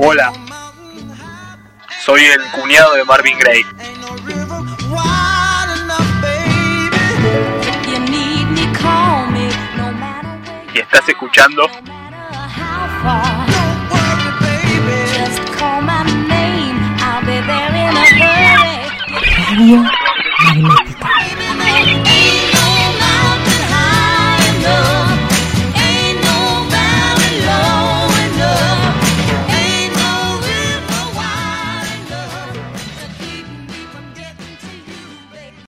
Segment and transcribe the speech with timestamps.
[0.00, 0.32] Hola,
[2.04, 3.62] soy el cuñado de Marvin Gray.
[10.72, 11.68] Y estás escuchando
[19.48, 20.07] Radio